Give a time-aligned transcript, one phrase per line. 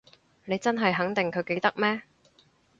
[0.45, 2.01] 你真係肯定佢記得咩？